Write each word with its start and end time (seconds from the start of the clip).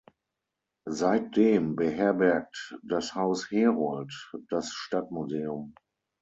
Seitdem 0.89 1.75
beherbergt 1.75 2.75
das 2.81 3.13
Haus 3.13 3.51
Herold 3.51 4.31
das 4.49 4.73
Stadtmuseum. 4.73 5.75